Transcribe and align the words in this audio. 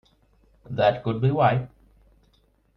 That 0.67 1.03
could 1.03 1.21
be 1.21 1.29
why. 1.29 1.67